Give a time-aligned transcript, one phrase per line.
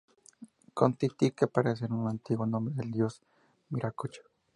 [0.79, 3.21] Kon-tiki parece ser un antiguo nombre del dios
[3.69, 4.21] Viracocha.